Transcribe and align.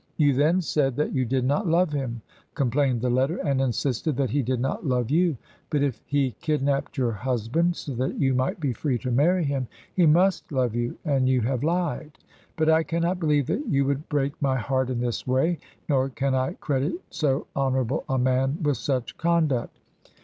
"You 0.17 0.33
then 0.33 0.61
said 0.61 0.95
that 0.95 1.13
you 1.13 1.25
did 1.25 1.45
not 1.45 1.67
love 1.67 1.91
him," 1.91 2.21
complained 2.55 3.01
the 3.01 3.09
letter, 3.11 3.37
"and 3.37 3.61
insisted 3.61 4.17
that 4.17 4.31
he 4.31 4.41
did 4.41 4.59
not 4.59 4.83
love 4.83 5.11
you. 5.11 5.37
But 5.69 5.83
if 5.83 6.01
he 6.07 6.31
kidnapped 6.41 6.97
your 6.97 7.11
husband, 7.11 7.75
so 7.75 7.93
that 7.93 8.19
you 8.19 8.33
might 8.33 8.59
be 8.59 8.73
free 8.73 8.97
to 8.97 9.11
marry 9.11 9.43
him, 9.43 9.67
he 9.95 10.07
must 10.07 10.51
love 10.51 10.73
you 10.73 10.97
and 11.05 11.29
you 11.29 11.41
have 11.41 11.63
lied. 11.63 12.17
But 12.55 12.67
I 12.69 12.81
cannot 12.81 13.19
believe 13.19 13.45
that 13.45 13.67
you 13.67 13.85
would 13.85 14.09
break 14.09 14.33
my 14.41 14.55
heart 14.57 14.89
in 14.89 14.99
this 15.01 15.27
way, 15.27 15.59
nor 15.87 16.09
can 16.09 16.33
I 16.33 16.53
credit 16.53 16.93
so 17.11 17.45
honourable 17.55 18.03
a 18.09 18.17
man 18.17 18.57
with 18.63 18.77
such 18.77 19.15
conduct." 19.19 19.77